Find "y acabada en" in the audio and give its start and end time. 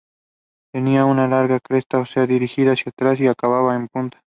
3.19-3.87